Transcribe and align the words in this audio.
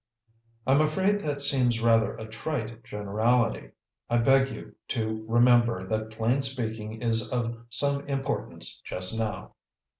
"I'm 0.65 0.81
afraid 0.81 1.21
that 1.21 1.41
seems 1.41 1.79
rather 1.79 2.15
a 2.17 2.25
trite 2.27 2.83
generality. 2.83 3.69
I 4.09 4.17
beg 4.17 4.49
you 4.49 4.73
to 4.87 5.23
remember 5.29 5.85
that 5.87 6.09
plain 6.09 6.41
speaking 6.41 7.03
is 7.03 7.31
of 7.31 7.63
some 7.69 8.07
importance 8.07 8.81
just 8.83 9.19
now." 9.19 9.53